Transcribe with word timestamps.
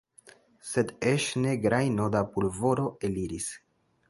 Sed 0.69 0.93
eĉ 1.11 1.27
ne 1.43 1.53
grajno 1.67 2.09
da 2.17 2.23
pulvoro 2.33 2.89
eliris. 3.11 3.53